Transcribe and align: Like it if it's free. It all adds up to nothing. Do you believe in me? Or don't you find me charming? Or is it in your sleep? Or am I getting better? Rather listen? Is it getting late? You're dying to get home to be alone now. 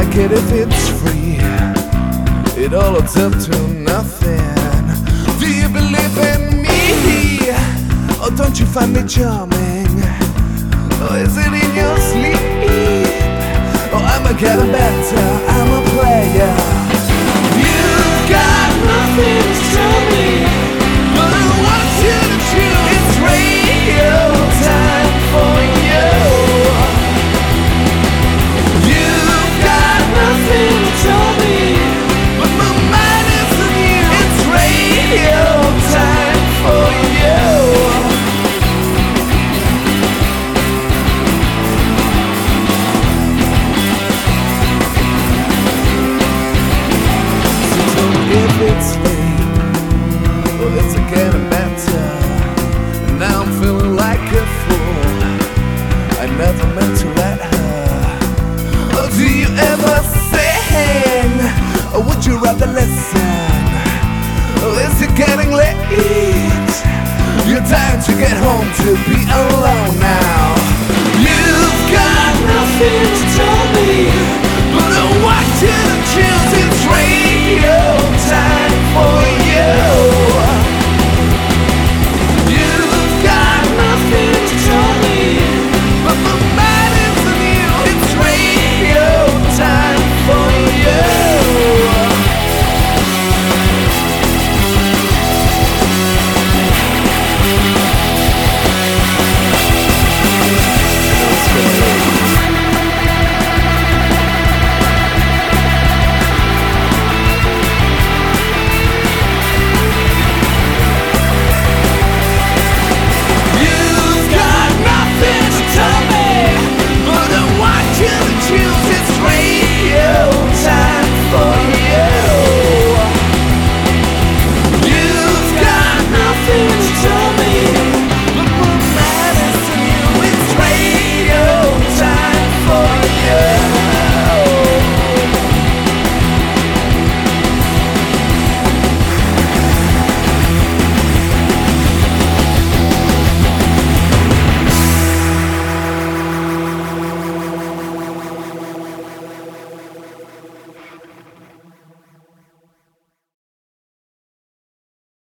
Like 0.00 0.16
it 0.16 0.32
if 0.32 0.50
it's 0.52 0.88
free. 0.98 1.36
It 2.64 2.72
all 2.72 2.96
adds 2.96 3.18
up 3.18 3.32
to 3.32 3.68
nothing. 3.68 4.40
Do 5.38 5.46
you 5.46 5.68
believe 5.68 6.16
in 6.32 6.62
me? 6.62 7.50
Or 8.22 8.30
don't 8.30 8.58
you 8.58 8.64
find 8.64 8.94
me 8.94 9.06
charming? 9.06 9.92
Or 11.04 11.18
is 11.18 11.36
it 11.36 11.52
in 11.52 11.70
your 11.76 11.96
sleep? 12.08 12.40
Or 13.92 14.00
am 14.00 14.26
I 14.26 14.32
getting 14.40 14.72
better? 14.72 15.79
Rather 62.52 62.66
listen? 62.72 63.20
Is 64.84 65.02
it 65.02 65.14
getting 65.16 65.52
late? 65.52 65.76
You're 67.46 67.60
dying 67.60 68.02
to 68.02 68.12
get 68.12 68.36
home 68.36 68.68
to 68.78 68.94
be 69.08 69.22
alone 69.30 69.98
now. 70.00 70.49